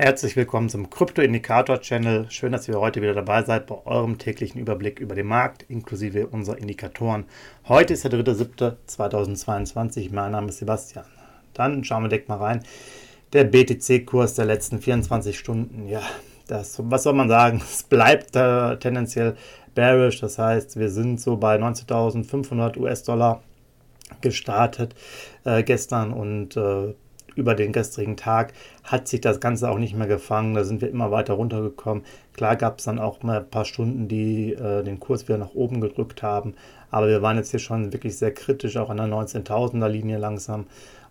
Herzlich 0.00 0.36
willkommen 0.36 0.68
zum 0.68 0.90
Krypto-Indikator-Channel. 0.90 2.30
Schön, 2.30 2.52
dass 2.52 2.68
ihr 2.68 2.78
heute 2.78 3.02
wieder 3.02 3.14
dabei 3.14 3.42
seid 3.42 3.66
bei 3.66 3.84
eurem 3.84 4.16
täglichen 4.16 4.60
Überblick 4.60 5.00
über 5.00 5.16
den 5.16 5.26
Markt 5.26 5.64
inklusive 5.68 6.28
unserer 6.28 6.56
Indikatoren. 6.56 7.24
Heute 7.66 7.94
ist 7.94 8.04
der 8.04 8.12
3.7.2022. 8.12 10.14
Mein 10.14 10.30
Name 10.30 10.50
ist 10.50 10.58
Sebastian. 10.58 11.04
Dann 11.52 11.82
schauen 11.82 12.04
wir 12.04 12.10
direkt 12.10 12.28
mal 12.28 12.38
rein. 12.38 12.62
Der 13.32 13.42
BTC-Kurs 13.42 14.34
der 14.34 14.44
letzten 14.44 14.78
24 14.78 15.36
Stunden. 15.36 15.88
Ja, 15.88 16.02
das, 16.46 16.80
was 16.80 17.02
soll 17.02 17.14
man 17.14 17.28
sagen? 17.28 17.60
Es 17.68 17.82
bleibt 17.82 18.36
äh, 18.36 18.76
tendenziell 18.76 19.34
bearish. 19.74 20.20
Das 20.20 20.38
heißt, 20.38 20.78
wir 20.78 20.90
sind 20.90 21.20
so 21.20 21.38
bei 21.38 21.56
19.500 21.56 22.78
US-Dollar 22.78 23.42
gestartet 24.20 24.94
äh, 25.42 25.64
gestern 25.64 26.12
und 26.12 26.56
äh, 26.56 26.94
über 27.38 27.54
den 27.54 27.72
gestrigen 27.72 28.16
Tag 28.16 28.52
hat 28.84 29.08
sich 29.08 29.20
das 29.20 29.40
Ganze 29.40 29.70
auch 29.70 29.78
nicht 29.78 29.94
mehr 29.94 30.08
gefangen. 30.08 30.54
Da 30.54 30.64
sind 30.64 30.80
wir 30.80 30.90
immer 30.90 31.10
weiter 31.10 31.34
runtergekommen. 31.34 32.04
Klar 32.34 32.56
gab 32.56 32.78
es 32.78 32.84
dann 32.84 32.98
auch 32.98 33.22
mal 33.22 33.38
ein 33.38 33.50
paar 33.50 33.64
Stunden, 33.64 34.08
die 34.08 34.52
äh, 34.52 34.82
den 34.82 35.00
Kurs 35.00 35.28
wieder 35.28 35.38
nach 35.38 35.54
oben 35.54 35.80
gedrückt 35.80 36.22
haben. 36.22 36.54
Aber 36.90 37.08
wir 37.08 37.22
waren 37.22 37.36
jetzt 37.36 37.50
hier 37.50 37.60
schon 37.60 37.92
wirklich 37.92 38.16
sehr 38.16 38.32
kritisch, 38.32 38.76
auch 38.76 38.90
an 38.90 38.96
der 38.96 39.06
19.000er 39.06 39.88
Linie 39.88 40.18
langsam 40.18 40.66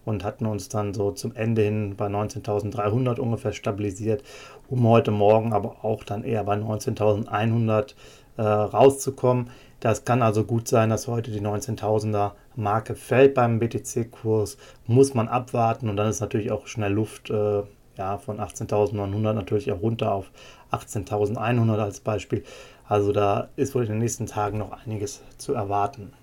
und 0.06 0.24
hatten 0.24 0.46
uns 0.46 0.70
dann 0.70 0.94
so 0.94 1.12
zum 1.12 1.36
Ende 1.36 1.64
hin 1.64 1.96
bei 1.98 2.08
19.300 2.08 3.20
ungefähr 3.20 3.52
stabilisiert, 3.52 4.24
um 4.70 4.88
heute 4.88 5.12
Morgen 5.12 5.54
aber 5.54 5.84
auch 5.84 6.04
dann 6.04 6.24
eher 6.24 6.44
bei 6.44 6.56
19.100 6.56 7.94
äh, 8.38 8.42
rauszukommen. 8.42 9.50
Das 9.80 10.06
kann 10.06 10.22
also 10.22 10.44
gut 10.44 10.68
sein, 10.68 10.90
dass 10.90 11.08
heute 11.08 11.32
die 11.32 11.42
19.000er 11.42 12.32
Marke 12.56 12.96
fällt 12.96 13.36
beim 13.36 13.60
BTC-Kurs. 13.60 14.58
Muss 14.88 15.14
man 15.14 15.28
abwarten 15.28 15.90
und 15.90 15.98
dann 15.98 16.10
ist 16.10 16.20
natürlich 16.20 16.52
auch 16.52 16.66
schnell 16.68 16.94
Luft 16.94 17.30
äh, 17.30 17.64
ja, 17.98 18.18
von 18.18 18.40
18.900 18.40 19.34
natürlich 19.34 19.72
auch 19.72 19.82
runter 19.82 20.14
auf 20.14 20.32
18.100 20.72 21.78
als 21.78 22.00
Beispiel. 22.00 22.44
Also 22.88 23.12
da 23.12 23.50
ist 23.56 23.76
wohl 23.76 23.84
in 23.84 23.90
den 23.90 24.00
nächsten 24.00 24.26
Tagen 24.26 24.58
noch 24.58 24.72
einiges 24.86 25.22
zu 25.38 25.54
erwarten. 25.54 26.14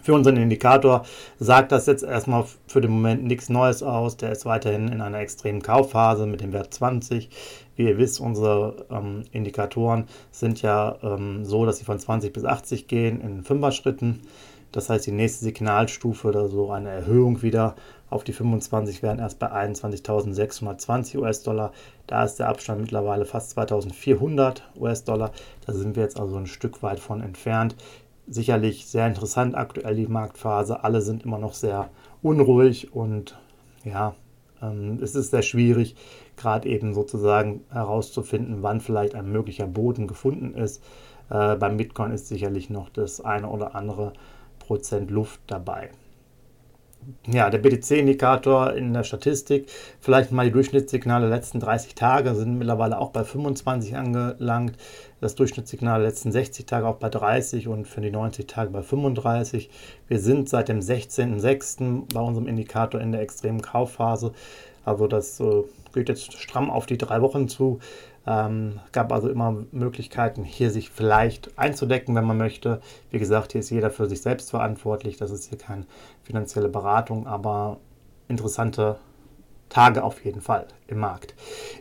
Für 0.00 0.14
unseren 0.14 0.36
Indikator 0.36 1.04
sagt 1.38 1.70
das 1.70 1.86
jetzt 1.86 2.02
erstmal 2.02 2.44
für 2.66 2.80
den 2.80 2.90
Moment 2.90 3.24
nichts 3.24 3.48
Neues 3.48 3.82
aus. 3.82 4.16
Der 4.16 4.32
ist 4.32 4.46
weiterhin 4.46 4.88
in 4.88 5.00
einer 5.00 5.20
extremen 5.20 5.62
Kaufphase 5.62 6.26
mit 6.26 6.40
dem 6.40 6.52
Wert 6.52 6.72
20. 6.72 7.28
Wie 7.76 7.84
ihr 7.84 7.98
wisst, 7.98 8.20
unsere 8.20 8.86
ähm, 8.90 9.24
Indikatoren 9.32 10.06
sind 10.30 10.62
ja 10.62 10.96
ähm, 11.02 11.44
so, 11.44 11.66
dass 11.66 11.78
sie 11.78 11.84
von 11.84 11.98
20 11.98 12.32
bis 12.32 12.44
80 12.44 12.88
gehen 12.88 13.20
in 13.20 13.44
Fünfer-Schritten. 13.44 14.22
Das 14.72 14.88
heißt, 14.88 15.06
die 15.06 15.12
nächste 15.12 15.44
Signalstufe 15.44 16.28
oder 16.28 16.48
so 16.48 16.70
eine 16.70 16.88
Erhöhung 16.88 17.42
wieder 17.42 17.76
auf 18.08 18.24
die 18.24 18.32
25 18.32 19.02
wären 19.02 19.18
erst 19.18 19.38
bei 19.38 19.52
21.620 19.52 21.18
US-Dollar. 21.18 21.72
Da 22.06 22.24
ist 22.24 22.36
der 22.36 22.48
Abstand 22.48 22.80
mittlerweile 22.80 23.26
fast 23.26 23.56
2.400 23.58 24.62
US-Dollar. 24.78 25.32
Da 25.66 25.72
sind 25.74 25.96
wir 25.96 26.02
jetzt 26.02 26.18
also 26.18 26.36
ein 26.36 26.46
Stück 26.46 26.82
weit 26.82 27.00
von 27.00 27.22
entfernt 27.22 27.76
sicherlich 28.32 28.86
sehr 28.86 29.06
interessant 29.06 29.54
aktuell 29.54 29.96
die 29.96 30.06
Marktphase. 30.06 30.84
Alle 30.84 31.00
sind 31.02 31.24
immer 31.24 31.38
noch 31.38 31.54
sehr 31.54 31.90
unruhig 32.22 32.94
und 32.94 33.38
ja, 33.84 34.14
ähm, 34.60 34.98
es 35.02 35.14
ist 35.14 35.30
sehr 35.30 35.42
schwierig, 35.42 35.96
gerade 36.36 36.68
eben 36.68 36.94
sozusagen 36.94 37.64
herauszufinden, 37.70 38.62
wann 38.62 38.80
vielleicht 38.80 39.14
ein 39.14 39.30
möglicher 39.30 39.66
Boden 39.66 40.06
gefunden 40.06 40.54
ist. 40.54 40.82
Äh, 41.30 41.56
beim 41.56 41.76
Bitcoin 41.76 42.12
ist 42.12 42.28
sicherlich 42.28 42.70
noch 42.70 42.88
das 42.88 43.20
eine 43.20 43.48
oder 43.48 43.74
andere 43.74 44.12
Prozent 44.58 45.10
Luft 45.10 45.40
dabei 45.46 45.90
ja, 47.26 47.50
der 47.50 47.58
BTC-Indikator 47.58 48.72
in 48.74 48.92
der 48.92 49.04
Statistik, 49.04 49.68
vielleicht 50.00 50.32
mal 50.32 50.46
die 50.46 50.52
Durchschnittssignale 50.52 51.28
der 51.28 51.36
letzten 51.36 51.60
30 51.60 51.94
Tage 51.94 52.34
sind 52.34 52.58
mittlerweile 52.58 52.98
auch 52.98 53.10
bei 53.10 53.24
25 53.24 53.96
angelangt. 53.96 54.76
Das 55.20 55.34
Durchschnittssignal 55.34 56.00
der 56.00 56.08
letzten 56.08 56.32
60 56.32 56.66
Tage 56.66 56.86
auch 56.86 56.96
bei 56.96 57.08
30 57.08 57.68
und 57.68 57.86
für 57.86 58.00
die 58.00 58.10
90 58.10 58.46
Tage 58.46 58.70
bei 58.70 58.82
35. 58.82 59.70
Wir 60.08 60.18
sind 60.18 60.48
seit 60.48 60.68
dem 60.68 60.80
16.06. 60.80 62.12
bei 62.12 62.20
unserem 62.20 62.48
Indikator 62.48 63.00
in 63.00 63.12
der 63.12 63.20
extremen 63.20 63.62
Kaufphase. 63.62 64.32
Also 64.84 65.06
das 65.06 65.38
äh, 65.38 65.62
geht 65.94 66.08
jetzt 66.08 66.32
stramm 66.32 66.70
auf 66.70 66.86
die 66.86 66.98
drei 66.98 67.22
Wochen 67.22 67.48
zu. 67.48 67.78
Ähm, 68.26 68.78
gab 68.92 69.12
also 69.12 69.28
immer 69.28 69.64
Möglichkeiten, 69.72 70.44
hier 70.44 70.70
sich 70.70 70.90
vielleicht 70.90 71.58
einzudecken, 71.58 72.14
wenn 72.14 72.24
man 72.24 72.38
möchte. 72.38 72.80
Wie 73.10 73.18
gesagt, 73.18 73.52
hier 73.52 73.60
ist 73.60 73.70
jeder 73.70 73.90
für 73.90 74.08
sich 74.08 74.22
selbst 74.22 74.50
verantwortlich. 74.50 75.16
Das 75.16 75.30
ist 75.30 75.48
hier 75.48 75.58
keine 75.58 75.86
finanzielle 76.22 76.68
Beratung, 76.68 77.26
aber 77.26 77.78
interessante 78.28 78.96
Tage 79.68 80.04
auf 80.04 80.24
jeden 80.24 80.40
Fall 80.40 80.66
im 80.86 80.98
Markt. 80.98 81.34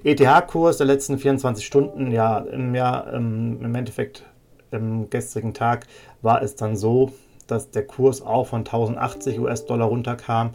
ETH-Kurs 0.03 0.77
der 0.77 0.87
letzten 0.87 1.17
24 1.17 1.65
Stunden, 1.65 2.11
ja, 2.11 2.39
im, 2.39 2.73
Jahr, 2.73 3.13
ähm, 3.13 3.59
im 3.61 3.75
Endeffekt 3.75 4.23
im 4.71 5.09
gestrigen 5.09 5.53
Tag 5.53 5.85
war 6.21 6.41
es 6.41 6.55
dann 6.55 6.75
so, 6.75 7.11
dass 7.47 7.69
der 7.69 7.85
Kurs 7.85 8.21
auch 8.21 8.47
von 8.47 8.59
1080 8.59 9.39
US-Dollar 9.39 9.87
runterkam 9.87 10.51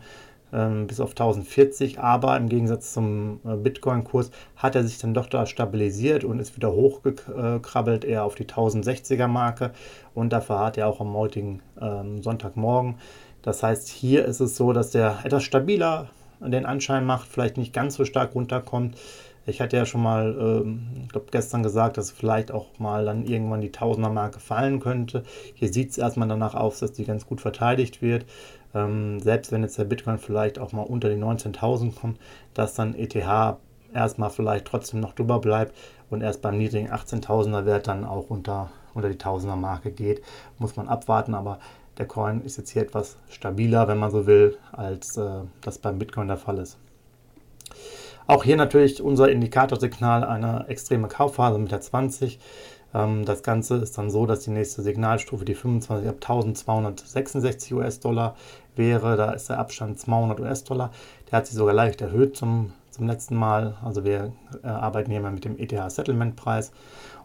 bis 0.86 1.00
auf 1.00 1.10
1040, 1.10 1.98
aber 1.98 2.36
im 2.36 2.48
Gegensatz 2.48 2.92
zum 2.92 3.40
äh, 3.44 3.56
Bitcoin-Kurs 3.56 4.30
hat 4.56 4.74
er 4.74 4.84
sich 4.84 4.98
dann 4.98 5.14
doch 5.14 5.26
da 5.26 5.46
stabilisiert 5.46 6.24
und 6.24 6.38
ist 6.38 6.56
wieder 6.56 6.72
hochgekrabbelt, 6.72 8.04
eher 8.04 8.24
auf 8.24 8.34
die 8.34 8.44
1060er 8.44 9.26
Marke 9.26 9.72
und 10.14 10.32
dafür 10.32 10.60
hat 10.60 10.78
er 10.78 10.88
auch 10.88 11.00
am 11.00 11.14
heutigen 11.14 11.60
ähm, 11.80 12.22
Sonntagmorgen. 12.22 12.96
Das 13.42 13.62
heißt, 13.62 13.88
hier 13.88 14.24
ist 14.24 14.40
es 14.40 14.56
so, 14.56 14.72
dass 14.72 14.90
der 14.90 15.20
etwas 15.24 15.44
stabiler 15.44 16.08
den 16.40 16.66
Anschein 16.66 17.04
macht, 17.04 17.28
vielleicht 17.28 17.56
nicht 17.56 17.72
ganz 17.72 17.94
so 17.94 18.04
stark 18.04 18.34
runterkommt. 18.34 18.96
Ich 19.48 19.60
hatte 19.60 19.76
ja 19.76 19.86
schon 19.86 20.02
mal, 20.02 20.36
ähm, 20.38 20.88
ich 21.04 21.08
glaube 21.10 21.26
gestern 21.30 21.62
gesagt, 21.62 21.96
dass 21.98 22.10
vielleicht 22.10 22.50
auch 22.50 22.78
mal 22.78 23.04
dann 23.04 23.24
irgendwann 23.24 23.60
die 23.60 23.70
Tausender-Marke 23.70 24.40
fallen 24.40 24.80
könnte. 24.80 25.22
Hier 25.54 25.72
sieht 25.72 25.90
es 25.90 25.98
erstmal 25.98 26.26
danach 26.26 26.54
aus, 26.54 26.80
dass 26.80 26.92
die 26.92 27.04
ganz 27.04 27.26
gut 27.26 27.40
verteidigt 27.40 28.02
wird. 28.02 28.26
Ähm, 28.74 29.20
selbst 29.20 29.52
wenn 29.52 29.62
jetzt 29.62 29.78
der 29.78 29.84
Bitcoin 29.84 30.18
vielleicht 30.18 30.58
auch 30.58 30.72
mal 30.72 30.82
unter 30.82 31.08
die 31.08 31.16
19.000 31.16 31.94
kommt, 31.94 32.18
dass 32.54 32.74
dann 32.74 32.94
ETH 32.96 33.14
erstmal 33.94 34.30
vielleicht 34.30 34.66
trotzdem 34.66 34.98
noch 35.00 35.12
drüber 35.12 35.38
bleibt 35.38 35.74
und 36.10 36.22
erst 36.22 36.42
beim 36.42 36.58
niedrigen 36.58 36.90
18.000er 36.90 37.64
Wert 37.66 37.86
dann 37.86 38.04
auch 38.04 38.28
unter, 38.30 38.70
unter 38.94 39.08
die 39.08 39.16
1000er 39.16 39.56
Marke 39.56 39.92
geht, 39.92 40.22
muss 40.58 40.76
man 40.76 40.88
abwarten, 40.88 41.34
aber 41.34 41.60
der 41.98 42.06
Coin 42.06 42.42
ist 42.42 42.58
jetzt 42.58 42.70
hier 42.70 42.82
etwas 42.82 43.16
stabiler, 43.30 43.88
wenn 43.88 43.98
man 43.98 44.10
so 44.10 44.26
will, 44.26 44.58
als 44.72 45.16
äh, 45.16 45.42
das 45.62 45.78
beim 45.78 45.98
Bitcoin 45.98 46.28
der 46.28 46.36
Fall 46.36 46.58
ist. 46.58 46.78
Auch 48.26 48.42
hier 48.42 48.56
natürlich 48.56 49.00
unser 49.00 49.30
Indikatorsignal 49.30 50.24
eine 50.24 50.64
extreme 50.68 51.06
Kaufphase 51.08 51.58
mit 51.58 51.70
der 51.70 51.80
20. 51.80 52.40
Ähm, 52.92 53.24
das 53.24 53.44
Ganze 53.44 53.76
ist 53.76 53.96
dann 53.98 54.10
so, 54.10 54.26
dass 54.26 54.40
die 54.40 54.50
nächste 54.50 54.82
Signalstufe 54.82 55.44
die 55.44 55.54
25 55.54 56.08
ab 56.08 56.16
1266 56.16 57.72
US-Dollar 57.74 58.34
wäre. 58.74 59.16
Da 59.16 59.30
ist 59.30 59.48
der 59.48 59.58
Abstand 59.58 60.00
200 60.00 60.40
US-Dollar. 60.40 60.90
Der 61.30 61.38
hat 61.38 61.46
sich 61.46 61.54
sogar 61.56 61.74
leicht 61.74 62.00
erhöht 62.00 62.36
zum, 62.36 62.72
zum 62.90 63.06
letzten 63.06 63.36
Mal. 63.36 63.76
Also 63.84 64.04
wir 64.04 64.32
äh, 64.64 64.66
arbeiten 64.66 65.12
hier 65.12 65.20
mal 65.20 65.30
mit 65.30 65.44
dem 65.44 65.56
ETH-Settlement-Preis. 65.56 66.72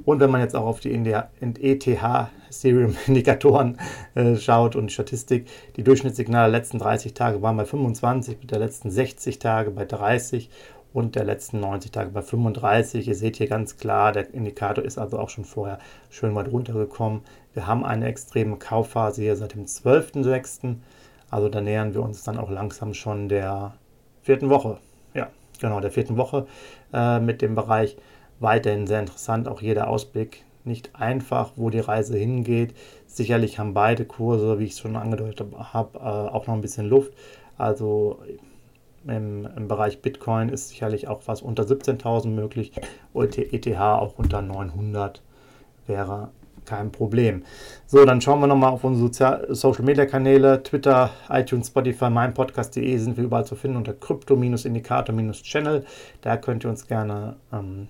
Und 0.05 0.19
wenn 0.19 0.29
man 0.29 0.41
jetzt 0.41 0.55
auch 0.55 0.65
auf 0.65 0.81
die 0.81 0.93
ETH-Ethereum-Indikatoren 0.93 3.79
äh, 4.13 4.35
schaut 4.35 4.75
und 4.75 4.85
die 4.87 4.93
Statistik, 4.93 5.47
die 5.77 5.83
Durchschnittssignale 5.83 6.51
der 6.51 6.59
letzten 6.59 6.77
30 6.77 7.15
Tage 7.15 7.41
waren 7.41 7.57
bei 7.57 7.65
25, 7.65 8.37
mit 8.41 8.51
der 8.51 8.59
letzten 8.59 8.91
60 8.91 9.39
Tage 9.39 9.71
bei 9.71 9.85
30 9.85 10.51
und 10.93 11.15
der 11.15 11.23
letzten 11.23 11.59
90 11.59 11.91
Tage 11.91 12.09
bei 12.09 12.21
35. 12.21 13.07
Ihr 13.07 13.15
seht 13.15 13.37
hier 13.37 13.47
ganz 13.47 13.77
klar, 13.77 14.11
der 14.11 14.33
Indikator 14.33 14.83
ist 14.83 14.97
also 14.97 15.19
auch 15.19 15.29
schon 15.29 15.45
vorher 15.45 15.79
schön 16.09 16.35
weit 16.35 16.51
runtergekommen. 16.51 17.21
Wir 17.53 17.67
haben 17.67 17.85
eine 17.85 18.07
extreme 18.07 18.57
Kaufphase 18.57 19.21
hier 19.21 19.35
seit 19.35 19.53
dem 19.53 19.65
12.06. 19.65 20.75
Also 21.29 21.49
da 21.49 21.61
nähern 21.61 21.93
wir 21.93 22.03
uns 22.03 22.23
dann 22.23 22.37
auch 22.37 22.49
langsam 22.49 22.93
schon 22.93 23.29
der 23.29 23.73
vierten 24.21 24.49
Woche. 24.49 24.77
Ja, 25.13 25.29
genau, 25.59 25.79
der 25.79 25.91
vierten 25.91 26.17
Woche 26.17 26.47
äh, 26.93 27.19
mit 27.19 27.41
dem 27.41 27.55
Bereich. 27.55 27.97
Weiterhin 28.39 28.87
sehr 28.87 28.99
interessant, 28.99 29.47
auch 29.47 29.61
jeder 29.61 29.87
Ausblick. 29.87 30.43
Nicht 30.63 30.95
einfach, 30.95 31.51
wo 31.55 31.69
die 31.69 31.79
Reise 31.79 32.17
hingeht. 32.17 32.75
Sicherlich 33.05 33.59
haben 33.59 33.73
beide 33.73 34.03
Kurse, 34.03 34.59
wie 34.59 34.65
ich 34.65 34.71
es 34.71 34.79
schon 34.79 34.95
angedeutet 34.95 35.47
habe, 35.55 35.99
äh, 35.99 36.01
auch 36.01 36.47
noch 36.47 36.53
ein 36.53 36.61
bisschen 36.61 36.87
Luft. 36.87 37.13
Also 37.57 38.19
im, 39.07 39.47
im 39.55 39.67
Bereich 39.67 40.01
Bitcoin 40.01 40.49
ist 40.49 40.69
sicherlich 40.69 41.07
auch 41.07 41.21
was 41.25 41.41
unter 41.41 41.63
17.000 41.63 42.27
möglich. 42.27 42.71
ETH 43.13 43.79
auch 43.79 44.17
unter 44.17 44.41
900 44.41 45.21
wäre 45.87 46.29
kein 46.65 46.91
Problem. 46.91 47.43
So, 47.87 48.05
dann 48.05 48.21
schauen 48.21 48.39
wir 48.39 48.47
nochmal 48.47 48.71
auf 48.71 48.83
unsere 48.83 49.07
Sozial 49.07 49.47
Social 49.49 49.83
Media 49.83 50.05
Kanäle, 50.05 50.61
Twitter, 50.63 51.09
iTunes, 51.29 51.67
Spotify, 51.67 52.09
meinpodcast.de 52.09 52.97
sind 52.97 53.17
wir 53.17 53.23
überall 53.23 53.45
zu 53.45 53.55
finden 53.55 53.77
unter 53.77 53.93
Krypto-Indikator-Channel. 53.93 55.85
Da 56.21 56.37
könnt 56.37 56.63
ihr 56.63 56.69
uns 56.69 56.87
gerne 56.87 57.37
ähm, 57.51 57.87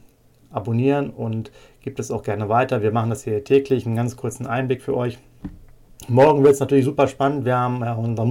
abonnieren 0.51 1.09
und 1.09 1.51
gibt 1.81 1.99
es 1.99 2.11
auch 2.11 2.23
gerne 2.23 2.49
weiter. 2.49 2.81
Wir 2.81 2.91
machen 2.91 3.09
das 3.09 3.23
hier 3.23 3.43
täglich, 3.43 3.85
einen 3.85 3.95
ganz 3.95 4.15
kurzen 4.15 4.47
Einblick 4.47 4.81
für 4.81 4.95
euch. 4.95 5.17
Morgen 6.07 6.43
wird 6.43 6.53
es 6.53 6.59
natürlich 6.59 6.85
super 6.85 7.07
spannend. 7.07 7.45
Wir 7.45 7.57
haben 7.57 7.81
ja 7.81 7.93
unser 7.93 8.25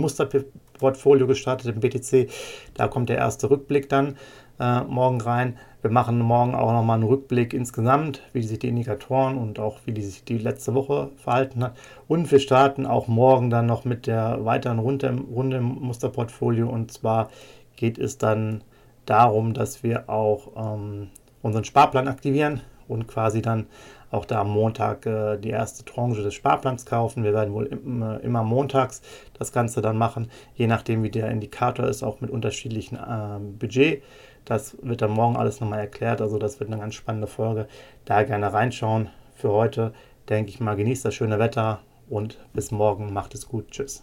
Musterportfolio 0.80 1.26
gestartet 1.26 1.74
im 1.74 1.80
BTC. 1.80 2.30
Da 2.74 2.88
kommt 2.88 3.08
der 3.08 3.18
erste 3.18 3.50
Rückblick 3.50 3.88
dann 3.88 4.16
äh, 4.58 4.82
morgen 4.82 5.20
rein. 5.20 5.58
Wir 5.82 5.90
machen 5.90 6.18
morgen 6.18 6.54
auch 6.54 6.72
nochmal 6.72 6.96
einen 6.96 7.08
Rückblick 7.08 7.54
insgesamt, 7.54 8.22
wie 8.32 8.42
sich 8.42 8.58
die 8.58 8.68
Indikatoren 8.68 9.38
und 9.38 9.58
auch 9.58 9.78
wie 9.84 9.92
die 9.92 10.02
sich 10.02 10.24
die 10.24 10.38
letzte 10.38 10.74
Woche 10.74 11.10
verhalten 11.16 11.62
hat. 11.62 11.76
Und 12.08 12.30
wir 12.30 12.40
starten 12.40 12.86
auch 12.86 13.08
morgen 13.08 13.50
dann 13.50 13.66
noch 13.66 13.84
mit 13.84 14.06
der 14.06 14.44
weiteren 14.44 14.78
Runde 14.78 15.06
im, 15.06 15.20
Runde 15.20 15.58
im 15.58 15.64
Musterportfolio. 15.64 16.68
Und 16.68 16.92
zwar 16.92 17.30
geht 17.76 17.98
es 17.98 18.18
dann 18.18 18.62
darum, 19.06 19.54
dass 19.54 19.82
wir 19.82 20.08
auch 20.08 20.48
ähm, 20.56 21.08
unseren 21.42 21.64
Sparplan 21.64 22.08
aktivieren 22.08 22.60
und 22.90 23.06
quasi 23.06 23.40
dann 23.40 23.66
auch 24.10 24.24
da 24.24 24.40
am 24.40 24.50
Montag 24.50 25.06
äh, 25.06 25.38
die 25.38 25.50
erste 25.50 25.84
Tranche 25.84 26.22
des 26.22 26.34
Sparplans 26.34 26.84
kaufen. 26.84 27.22
Wir 27.22 27.32
werden 27.32 27.54
wohl 27.54 27.66
im, 27.66 28.02
äh, 28.02 28.16
immer 28.18 28.42
montags 28.42 29.02
das 29.38 29.52
Ganze 29.52 29.80
dann 29.80 29.96
machen, 29.96 30.30
je 30.54 30.66
nachdem 30.66 31.02
wie 31.02 31.10
der 31.10 31.30
Indikator 31.30 31.86
ist, 31.86 32.02
auch 32.02 32.20
mit 32.20 32.30
unterschiedlichen 32.30 32.96
äh, 32.96 33.38
Budget. 33.58 34.02
Das 34.44 34.76
wird 34.82 35.02
dann 35.02 35.12
morgen 35.12 35.36
alles 35.36 35.60
nochmal 35.60 35.80
erklärt, 35.80 36.20
also 36.20 36.38
das 36.38 36.58
wird 36.58 36.70
eine 36.70 36.80
ganz 36.80 36.94
spannende 36.94 37.28
Folge. 37.28 37.68
Da 38.04 38.22
gerne 38.24 38.52
reinschauen. 38.52 39.10
Für 39.36 39.50
heute 39.50 39.92
denke 40.28 40.50
ich 40.50 40.60
mal, 40.60 40.76
genießt 40.76 41.04
das 41.04 41.14
schöne 41.14 41.38
Wetter 41.38 41.80
und 42.08 42.38
bis 42.52 42.70
morgen. 42.70 43.12
Macht 43.12 43.34
es 43.34 43.46
gut. 43.46 43.70
Tschüss. 43.70 44.02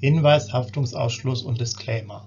Hinweis, 0.00 0.52
Haftungsausschluss 0.52 1.42
und 1.42 1.60
Disclaimer. 1.60 2.26